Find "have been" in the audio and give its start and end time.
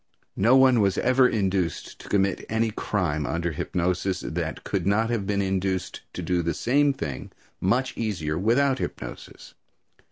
5.11-5.43